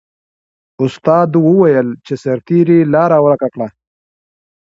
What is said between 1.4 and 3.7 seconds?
وویل چې سرتیري لاره ورکه کړه.